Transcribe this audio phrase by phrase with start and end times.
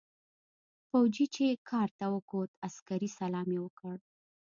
[0.89, 3.95] فوجي چې کارت ته وکوت عسکري سلام يې وکړ.